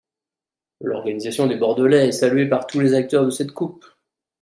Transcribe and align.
L'organisation 0.79 1.45
des 1.45 1.57
Bordelais 1.57 2.07
est 2.07 2.11
saluée 2.11 2.49
par 2.49 2.65
tous 2.65 2.79
les 2.79 2.95
acteurs 2.95 3.23
de 3.23 3.29
cette 3.29 3.51
Coupe. 3.51 3.85